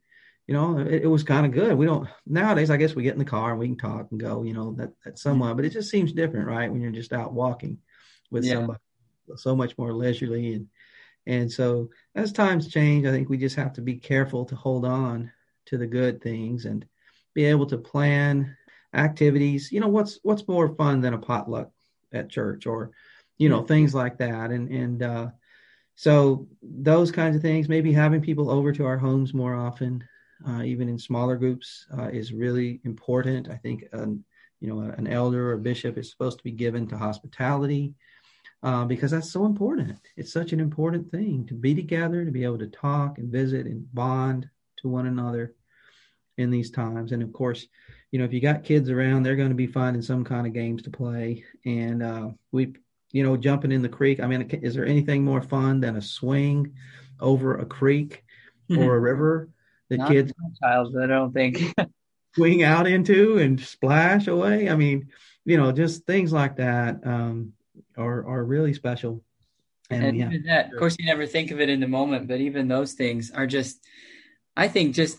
you 0.47 0.55
know, 0.55 0.79
it, 0.79 1.03
it 1.03 1.07
was 1.09 1.25
kind 1.25 1.45
of 1.45 1.53
good. 1.53 1.77
We 1.77 1.87
don't, 1.87 2.09
nowadays, 2.25 2.71
I 2.71 2.77
guess 2.77 2.95
we 2.95 3.03
get 3.03 3.15
in 3.15 3.19
the 3.19 3.25
car 3.25 3.51
and 3.51 3.59
we 3.59 3.67
can 3.67 3.77
talk 3.77 4.07
and 4.13 4.21
go, 4.21 4.45
you 4.45 4.55
know, 4.55 4.75
that, 4.75 4.93
that's 5.05 5.23
somewhat, 5.23 5.57
but 5.57 5.65
it 5.65 5.73
just 5.73 5.91
seems 5.91 6.13
different, 6.13 6.47
right? 6.47 6.71
When 6.71 6.81
you're 6.81 6.93
just 6.93 7.13
out 7.13 7.33
walking 7.33 7.79
with 8.31 8.45
yeah. 8.45 8.55
somebody 8.55 8.79
so 9.37 9.55
much 9.55 9.77
more 9.79 9.93
leisurely. 9.93 10.55
And, 10.55 10.67
and 11.27 11.53
so 11.53 11.91
as 12.15 12.33
times 12.33 12.69
change, 12.69 13.07
I 13.07 13.11
think 13.11 13.29
we 13.29 13.39
just 13.39 13.57
have 13.57 13.73
to 13.75 13.83
be 13.83 13.97
careful 13.97 14.45
to 14.47 14.57
hold 14.57 14.85
on 14.85 15.31
to 15.67 15.79
the 15.79 15.87
good 15.87 16.23
things 16.23 16.65
and 16.65 16.87
be 17.35 17.45
able 17.45 17.67
to 17.67 17.79
plan 17.79 18.57
activities. 18.95 19.71
You 19.71 19.81
know, 19.81 19.89
what's 19.89 20.19
what's 20.23 20.49
more 20.49 20.75
fun 20.75 21.01
than 21.01 21.15
a 21.15 21.19
potluck 21.19 21.71
at 22.13 22.31
church 22.31 22.67
or, 22.67 22.93
you 23.37 23.49
know, 23.49 23.63
things 23.63 23.95
like 23.95 24.19
that. 24.19 24.51
And 24.51 24.71
and 24.71 25.03
uh, 25.03 25.29
so 25.95 26.47
those 26.63 27.11
kinds 27.11 27.37
of 27.37 27.43
things, 27.43 27.69
maybe 27.69 27.93
having 27.93 28.21
people 28.21 28.51
over 28.51 28.73
to 28.73 28.87
our 28.87 28.99
homes 28.99 29.35
more 29.35 29.55
often, 29.55 30.03
uh, 30.47 30.63
even 30.63 30.89
in 30.89 30.99
smaller 30.99 31.37
groups, 31.37 31.87
uh, 31.99 32.09
is 32.09 32.33
really 32.33 32.81
important. 32.85 33.49
I 33.51 33.57
think, 33.57 33.85
um, 33.93 34.25
you 34.61 34.69
know, 34.69 34.81
an 34.81 35.07
elder 35.07 35.51
or 35.53 35.57
bishop 35.57 35.99
is 35.99 36.11
supposed 36.11 36.39
to 36.39 36.45
be 36.45 36.53
given 36.53 36.87
to 36.89 36.97
hospitality. 36.97 37.95
Uh, 38.61 38.85
because 38.85 39.13
that's 39.13 39.31
so 39.31 39.47
important. 39.47 39.97
It's 40.17 40.33
such 40.33 40.53
an 40.53 40.59
important 40.59 41.13
thing 41.13 41.47
to 41.47 41.55
be 41.55 41.77
together, 41.77 42.25
to 42.25 42.31
be 42.33 42.43
able 42.43 42.59
to 42.59 42.67
talk 42.67 43.19
and 43.19 43.31
visit 43.31 43.67
and 43.67 43.93
bond 43.95 44.49
to 44.79 44.89
one 44.89 45.07
another 45.07 45.55
in 46.39 46.51
these 46.51 46.71
times. 46.73 47.13
And 47.13 47.23
of 47.23 47.33
course, 47.33 47.67
you 48.11 48.19
know, 48.19 48.25
if 48.25 48.33
you 48.33 48.41
got 48.41 48.65
kids 48.65 48.91
around, 48.91 49.23
they're 49.23 49.37
going 49.37 49.51
to 49.51 49.55
be 49.55 49.67
finding 49.69 50.03
some 50.03 50.25
kind 50.25 50.47
of 50.47 50.55
games 50.55 50.83
to 50.83 50.91
play. 50.91 51.45
And 51.65 52.03
uh, 52.03 52.31
we, 52.51 52.75
you 53.13 53.23
know, 53.23 53.37
jumping 53.37 53.73
in 53.73 53.83
the 53.83 53.89
creek. 53.89 54.19
I 54.19 54.27
mean, 54.27 54.43
is 54.43 54.75
there 54.75 54.87
anything 54.87 55.25
more 55.25 55.43
fun 55.43 55.81
than 55.81 55.97
a 55.97 56.03
swing 56.03 56.75
over 57.21 57.59
a 57.59 57.67
creek 57.67 58.25
or 58.71 58.97
a 58.97 59.01
river 59.01 59.51
that 59.89 59.99
Not 59.99 60.11
kids 60.11 60.33
childhood? 60.61 61.11
I 61.11 61.15
don't 61.15 61.33
think 61.33 61.75
swing 62.35 62.63
out 62.63 62.87
into 62.87 63.39
and 63.39 63.61
splash 63.61 64.27
away. 64.27 64.69
I 64.69 64.75
mean, 64.75 65.09
you 65.45 65.57
know, 65.57 65.71
just 65.73 66.07
things 66.07 66.33
like 66.33 66.57
that 66.57 67.07
um, 67.07 67.53
are 67.99 68.27
are 68.27 68.45
really 68.45 68.73
special. 68.73 69.23
And, 69.91 70.05
and 70.05 70.17
even 70.19 70.43
that, 70.45 70.73
of 70.73 70.79
course, 70.79 70.97
you 70.99 71.07
never 71.07 71.27
think 71.27 71.51
of 71.51 71.61
it 71.61 71.71
in 71.71 71.81
the 71.81 71.89
moment, 71.89 72.29
but 72.29 72.41
even 72.41 72.69
those 72.69 72.93
things 72.93 73.31
are 73.31 73.47
just, 73.47 73.79
I 74.55 74.69
think, 74.69 74.95
just 74.95 75.19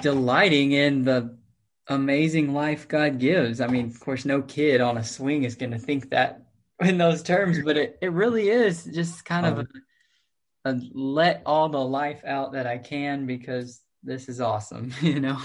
delighting 0.00 0.72
in 0.72 1.04
the 1.04 1.38
amazing 1.86 2.52
life 2.52 2.88
God 2.88 3.18
gives. 3.18 3.60
I 3.60 3.68
mean, 3.68 3.86
of 3.86 4.00
course, 4.00 4.24
no 4.24 4.42
kid 4.42 4.80
on 4.80 4.98
a 4.98 5.04
swing 5.04 5.44
is 5.44 5.54
going 5.54 5.70
to 5.70 5.78
think 5.78 6.10
that 6.10 6.42
in 6.80 6.98
those 6.98 7.22
terms, 7.22 7.60
but 7.62 7.76
it, 7.76 7.98
it 8.02 8.12
really 8.12 8.48
is 8.48 8.84
just 8.84 9.24
kind 9.24 9.46
of 9.46 9.58
oh. 9.58 10.70
a, 10.70 10.72
a 10.72 10.80
let 10.92 11.42
all 11.46 11.68
the 11.68 11.78
life 11.78 12.24
out 12.24 12.52
that 12.52 12.66
I 12.66 12.78
can 12.78 13.26
because 13.26 13.80
this 14.02 14.28
is 14.28 14.40
awesome, 14.40 14.92
you 15.00 15.20
know. 15.20 15.38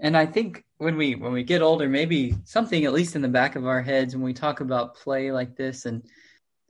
And 0.00 0.16
I 0.16 0.26
think 0.26 0.64
when 0.78 0.96
we 0.96 1.14
when 1.14 1.32
we 1.32 1.44
get 1.44 1.62
older, 1.62 1.88
maybe 1.88 2.34
something 2.44 2.84
at 2.84 2.92
least 2.92 3.16
in 3.16 3.22
the 3.22 3.28
back 3.28 3.54
of 3.54 3.66
our 3.66 3.82
heads 3.82 4.14
when 4.14 4.24
we 4.24 4.32
talk 4.32 4.60
about 4.60 4.96
play 4.96 5.30
like 5.30 5.56
this 5.56 5.84
and 5.84 6.02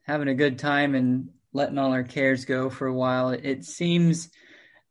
having 0.03 0.29
a 0.29 0.35
good 0.35 0.59
time 0.59 0.97
and 0.97 1.29
letting 1.53 1.79
all 1.79 1.93
our 1.93 2.03
cares 2.03 2.45
go 2.45 2.71
for 2.71 2.87
a 2.87 2.95
while, 2.95 3.31
it, 3.31 3.65
seems 3.65 4.31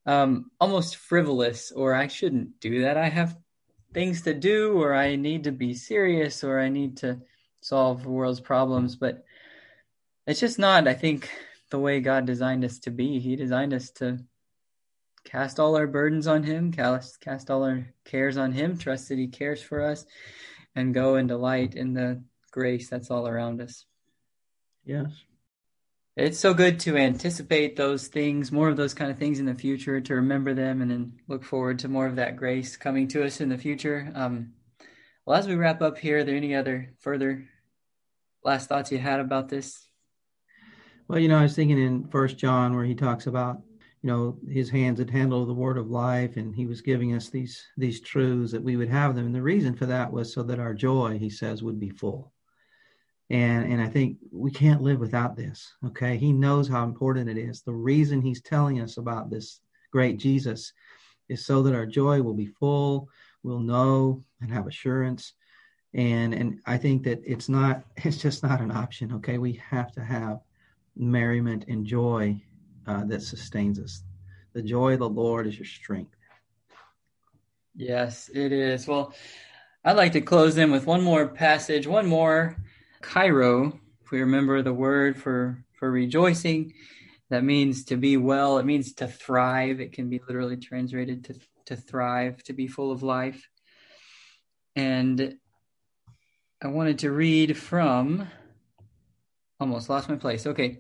um, 0.06 0.50
almost 0.60 0.96
frivolous, 0.96 1.72
or 1.72 1.94
I 1.94 2.08
shouldn't 2.08 2.60
do 2.60 2.84
that. 2.84 2.98
I 2.98 3.10
have 3.10 3.38
things 3.94 4.22
to 4.24 4.34
do 4.34 4.82
or 4.82 4.94
I 4.94 5.16
need 5.16 5.46
to 5.46 5.52
be 5.52 5.74
serious 5.74 6.44
or 6.44 6.60
I 6.60 6.70
need 6.70 6.98
to 6.98 7.20
solve 7.62 8.04
the 8.04 8.10
world's 8.10 8.40
problems. 8.40 8.96
But 8.96 9.24
it's 10.28 10.40
just 10.40 10.60
not, 10.60 10.88
I 10.88 10.94
think, 10.94 11.30
the 11.72 11.80
way 11.80 12.00
God 12.00 12.26
designed 12.26 12.64
us 12.64 12.80
to 12.80 12.92
be. 12.92 13.20
He 13.20 13.36
designed 13.36 13.74
us 13.74 13.92
to 13.92 14.20
cast 15.30 15.60
all 15.60 15.78
our 15.78 15.88
burdens 15.88 16.26
on 16.26 16.44
Him, 16.44 16.72
cast, 16.72 17.22
cast 17.22 17.52
all 17.52 17.64
our 17.64 17.86
cares 18.04 18.36
on 18.36 18.52
Him, 18.52 18.78
trust 18.78 19.10
that 19.10 19.20
He 19.20 19.28
cares 19.28 19.62
for 19.62 19.82
us, 19.82 20.06
and 20.76 20.94
go 20.94 21.16
and 21.16 21.28
delight 21.28 21.76
in 21.76 21.94
the 21.94 22.24
grace 22.52 22.90
that's 22.90 23.12
all 23.12 23.28
around 23.28 23.62
us. 23.62 23.86
Yes. 24.86 25.12
it's 26.16 26.40
so 26.40 26.56
good 26.56 26.80
to 26.82 26.98
anticipate 26.98 27.76
those 27.76 28.08
things, 28.08 28.52
more 28.52 28.70
of 28.70 28.78
those 28.78 28.96
kind 28.96 29.12
of 29.12 29.20
things 29.20 29.40
in 29.40 29.46
the 29.46 29.54
future, 29.54 30.02
to 30.02 30.16
remember 30.16 30.56
them, 30.56 30.82
and 30.82 30.90
then 30.90 31.14
look 31.28 31.44
forward 31.44 31.80
to 31.80 31.88
more 31.88 32.08
of 32.08 32.16
that 32.16 32.36
grace 32.36 32.76
coming 32.76 33.08
to 33.10 33.24
us 33.24 33.40
in 33.40 33.50
the 33.50 33.58
future. 33.58 34.12
Um, 34.16 34.54
well, 35.26 35.38
as 35.38 35.48
we 35.48 35.54
wrap 35.56 35.84
up 35.84 36.00
here, 36.00 36.20
are 36.20 36.24
there 36.24 36.36
any 36.36 36.56
other 36.56 36.94
further 37.02 37.48
last 38.44 38.68
thoughts 38.68 38.92
you 38.92 38.98
had 38.98 39.20
about 39.20 39.50
this? 39.50 39.86
Well, 41.08 41.20
you 41.20 41.28
know, 41.28 41.38
I 41.38 41.44
was 41.44 41.56
thinking 41.56 41.78
in 41.78 42.08
First 42.08 42.38
John 42.38 42.76
where 42.76 42.86
he 42.86 42.96
talks 42.96 43.28
about, 43.28 43.62
you 44.02 44.08
know, 44.08 44.38
his 44.48 44.70
hands 44.70 45.00
had 45.00 45.10
handled 45.10 45.50
the 45.50 45.54
word 45.54 45.78
of 45.78 45.90
life, 45.90 46.38
and 46.38 46.56
he 46.56 46.66
was 46.66 46.82
giving 46.82 47.14
us 47.14 47.30
these 47.30 47.66
these 47.78 48.00
truths 48.00 48.52
that 48.52 48.64
we 48.64 48.78
would 48.78 48.90
have 48.90 49.16
them, 49.16 49.26
and 49.26 49.36
the 49.36 49.42
reason 49.42 49.76
for 49.76 49.86
that 49.88 50.12
was 50.12 50.34
so 50.34 50.42
that 50.44 50.60
our 50.60 50.74
joy, 50.74 51.18
he 51.20 51.30
says, 51.30 51.64
would 51.64 51.80
be 51.80 51.90
full. 51.90 52.32
And 53.30 53.72
and 53.72 53.82
i 53.82 53.88
think 53.88 54.18
we 54.32 54.50
can't 54.52 54.82
live 54.82 55.00
without 55.00 55.36
this 55.36 55.74
okay? 55.86 56.18
He 56.18 56.32
knows 56.32 56.68
how 56.68 56.84
important 56.84 57.30
it 57.30 57.38
is. 57.38 57.62
The 57.62 57.74
reason 57.74 58.22
he's 58.22 58.42
telling 58.42 58.82
us 58.82 58.98
about 58.98 59.30
this 59.30 59.62
great 59.92 60.18
jesus 60.18 60.74
is 61.28 61.46
so 61.46 61.62
that 61.64 61.76
our 61.76 61.86
joy 61.86 62.22
will 62.22 62.34
be 62.34 62.48
full 62.48 63.10
we'll 63.44 63.60
know 63.60 64.24
and 64.42 64.52
have 64.52 64.68
assurance. 64.68 65.34
And 65.94 66.34
and 66.34 66.60
i 66.66 66.78
think 66.78 67.04
that 67.04 67.22
it's 67.26 67.50
not 67.50 67.84
it's 67.98 68.18
just 68.18 68.44
not 68.44 68.62
an 68.62 68.72
option 68.72 69.14
okay? 69.14 69.38
We 69.38 69.54
have 69.70 69.92
to 69.94 70.02
have 70.04 70.40
merriment 70.96 71.66
and 71.68 71.86
joy 71.86 72.42
uh, 72.90 73.06
that 73.06 73.22
sustains 73.22 73.80
us 73.80 74.04
the 74.54 74.62
joy 74.62 74.94
of 74.94 75.00
the 75.00 75.10
lord 75.10 75.48
is 75.48 75.58
your 75.58 75.66
strength 75.66 76.16
yes 77.76 78.30
it 78.34 78.52
is 78.52 78.88
well 78.88 79.14
i'd 79.86 79.96
like 79.96 80.12
to 80.12 80.22
close 80.22 80.58
in 80.58 80.72
with 80.72 80.86
one 80.86 81.02
more 81.02 81.28
passage 81.28 81.88
one 81.88 82.06
more 82.06 82.58
Chairo, 83.02 83.80
if 84.04 84.12
we 84.12 84.22
remember 84.22 84.62
the 84.62 84.74
word 84.74 85.18
for, 85.18 85.64
for 85.74 85.90
rejoicing, 85.90 86.74
that 87.30 87.44
means 87.44 87.86
to 87.86 87.98
be 87.98 88.18
well. 88.18 88.58
It 88.58 88.66
means 88.66 88.94
to 88.96 89.08
thrive. 89.08 89.80
It 89.80 89.94
can 89.94 90.10
be 90.10 90.20
literally 90.28 90.58
translated 90.58 91.24
to, 91.26 91.36
to 91.68 91.76
thrive, 91.76 92.44
to 92.44 92.54
be 92.54 92.68
full 92.68 92.92
of 92.92 93.04
life. 93.04 93.48
And 94.76 95.38
I 96.62 96.68
wanted 96.68 97.00
to 97.00 97.12
read 97.12 97.58
from, 97.58 98.28
almost 99.60 99.90
lost 99.90 100.10
my 100.10 100.16
place. 100.16 100.46
Okay. 100.46 100.80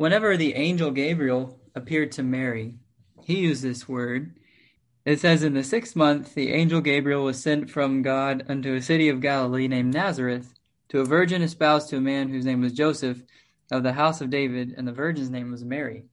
Whenever 0.00 0.34
the 0.34 0.54
angel 0.54 0.90
Gabriel 0.90 1.60
appeared 1.74 2.10
to 2.10 2.22
Mary, 2.22 2.74
he 3.22 3.40
used 3.40 3.62
this 3.62 3.86
word. 3.86 4.34
It 5.04 5.20
says, 5.20 5.42
In 5.42 5.52
the 5.52 5.62
sixth 5.62 5.94
month, 5.94 6.32
the 6.32 6.54
angel 6.54 6.80
Gabriel 6.80 7.22
was 7.22 7.38
sent 7.38 7.68
from 7.68 8.00
God 8.00 8.42
unto 8.48 8.72
a 8.72 8.80
city 8.80 9.10
of 9.10 9.20
Galilee 9.20 9.68
named 9.68 9.92
Nazareth 9.92 10.54
to 10.88 11.00
a 11.00 11.04
virgin 11.04 11.42
espoused 11.42 11.90
to 11.90 11.98
a 11.98 12.00
man 12.00 12.30
whose 12.30 12.46
name 12.46 12.62
was 12.62 12.72
Joseph 12.72 13.22
of 13.70 13.82
the 13.82 13.92
house 13.92 14.22
of 14.22 14.30
David, 14.30 14.72
and 14.74 14.88
the 14.88 14.92
virgin's 14.92 15.28
name 15.28 15.50
was 15.50 15.66
Mary. 15.66 16.06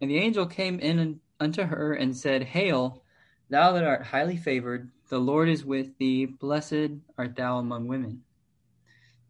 And 0.00 0.10
the 0.10 0.18
angel 0.18 0.46
came 0.46 0.80
in 0.80 1.20
unto 1.38 1.62
her 1.62 1.92
and 1.92 2.16
said, 2.16 2.42
Hail, 2.42 3.04
thou 3.50 3.70
that 3.70 3.84
art 3.84 4.06
highly 4.06 4.36
favored, 4.36 4.90
the 5.10 5.20
Lord 5.20 5.48
is 5.48 5.64
with 5.64 5.96
thee, 5.98 6.26
blessed 6.26 6.90
art 7.16 7.36
thou 7.36 7.58
among 7.58 7.86
women. 7.86 8.24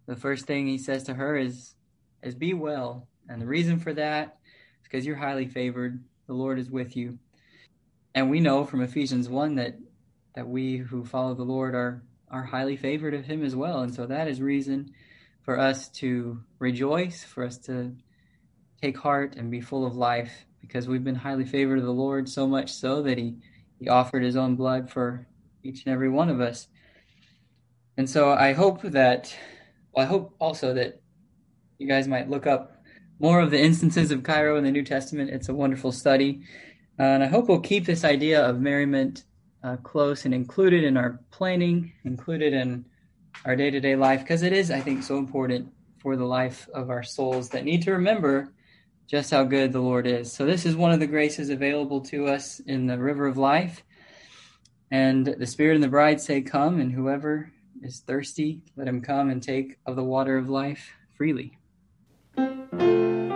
The 0.06 0.16
first 0.16 0.46
thing 0.46 0.66
he 0.66 0.78
says 0.78 1.02
to 1.04 1.12
her 1.12 1.36
is, 1.36 1.74
is 2.22 2.34
be 2.34 2.54
well. 2.54 3.06
And 3.30 3.40
the 3.40 3.46
reason 3.46 3.78
for 3.78 3.92
that 3.94 4.38
is 4.82 4.88
because 4.88 5.06
you're 5.06 5.16
highly 5.16 5.46
favored. 5.46 6.02
The 6.26 6.34
Lord 6.34 6.58
is 6.58 6.70
with 6.70 6.96
you. 6.96 7.18
And 8.14 8.28
we 8.28 8.40
know 8.40 8.64
from 8.64 8.82
Ephesians 8.82 9.28
1 9.28 9.54
that, 9.54 9.78
that 10.34 10.48
we 10.48 10.78
who 10.78 11.04
follow 11.04 11.34
the 11.34 11.44
Lord 11.44 11.74
are 11.74 12.02
are 12.30 12.44
highly 12.44 12.76
favored 12.76 13.14
of 13.14 13.24
him 13.24 13.44
as 13.44 13.56
well. 13.56 13.80
And 13.80 13.94
so 13.94 14.06
that 14.06 14.28
is 14.28 14.40
reason 14.40 14.92
for 15.42 15.58
us 15.58 15.88
to 15.88 16.40
rejoice, 16.58 17.24
for 17.24 17.44
us 17.44 17.58
to 17.58 17.96
take 18.80 18.96
heart 18.96 19.34
and 19.36 19.50
be 19.50 19.60
full 19.60 19.84
of 19.84 19.96
life 19.96 20.46
because 20.60 20.86
we've 20.86 21.04
been 21.04 21.16
highly 21.16 21.44
favored 21.44 21.78
of 21.78 21.84
the 21.84 21.90
Lord 21.90 22.28
so 22.28 22.46
much 22.46 22.72
so 22.72 23.02
that 23.02 23.18
he, 23.18 23.36
he 23.78 23.88
offered 23.88 24.22
his 24.22 24.36
own 24.36 24.54
blood 24.54 24.90
for 24.90 25.26
each 25.62 25.84
and 25.84 25.92
every 25.92 26.08
one 26.08 26.28
of 26.28 26.40
us. 26.40 26.68
And 27.96 28.08
so 28.08 28.30
I 28.30 28.52
hope 28.52 28.82
that, 28.82 29.34
well, 29.92 30.06
I 30.06 30.08
hope 30.08 30.34
also 30.38 30.74
that 30.74 31.02
you 31.78 31.88
guys 31.88 32.06
might 32.06 32.30
look 32.30 32.46
up 32.46 32.79
more 33.20 33.40
of 33.40 33.50
the 33.50 33.60
instances 33.60 34.10
of 34.10 34.24
chairo 34.24 34.56
in 34.56 34.64
the 34.64 34.70
New 34.70 34.82
Testament. 34.82 35.30
It's 35.30 35.50
a 35.50 35.54
wonderful 35.54 35.92
study. 35.92 36.42
Uh, 36.98 37.02
and 37.02 37.22
I 37.22 37.26
hope 37.26 37.48
we'll 37.48 37.60
keep 37.60 37.84
this 37.84 38.02
idea 38.02 38.44
of 38.44 38.60
merriment 38.60 39.24
uh, 39.62 39.76
close 39.76 40.24
and 40.24 40.34
included 40.34 40.84
in 40.84 40.96
our 40.96 41.20
planning, 41.30 41.92
included 42.04 42.54
in 42.54 42.86
our 43.44 43.54
day 43.54 43.70
to 43.70 43.78
day 43.78 43.94
life, 43.94 44.20
because 44.20 44.42
it 44.42 44.54
is, 44.54 44.70
I 44.70 44.80
think, 44.80 45.02
so 45.02 45.18
important 45.18 45.70
for 45.98 46.16
the 46.16 46.24
life 46.24 46.66
of 46.72 46.88
our 46.88 47.02
souls 47.02 47.50
that 47.50 47.64
need 47.64 47.82
to 47.82 47.92
remember 47.92 48.54
just 49.06 49.30
how 49.30 49.44
good 49.44 49.72
the 49.72 49.80
Lord 49.80 50.06
is. 50.06 50.32
So, 50.32 50.46
this 50.46 50.64
is 50.64 50.74
one 50.74 50.92
of 50.92 51.00
the 51.00 51.06
graces 51.06 51.50
available 51.50 52.00
to 52.02 52.26
us 52.26 52.60
in 52.60 52.86
the 52.86 52.98
river 52.98 53.26
of 53.26 53.36
life. 53.36 53.82
And 54.90 55.26
the 55.26 55.46
Spirit 55.46 55.74
and 55.74 55.84
the 55.84 55.88
bride 55.88 56.20
say, 56.20 56.40
Come, 56.40 56.80
and 56.80 56.90
whoever 56.90 57.52
is 57.82 58.00
thirsty, 58.00 58.62
let 58.76 58.88
him 58.88 59.02
come 59.02 59.28
and 59.28 59.42
take 59.42 59.78
of 59.84 59.96
the 59.96 60.04
water 60.04 60.38
of 60.38 60.48
life 60.48 60.90
freely. 61.16 61.59
Música 62.36 63.29